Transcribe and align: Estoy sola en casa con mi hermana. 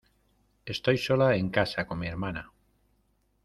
Estoy 0.65 0.97
sola 0.97 1.35
en 1.35 1.51
casa 1.51 1.85
con 1.85 1.99
mi 1.99 2.07
hermana. 2.07 2.51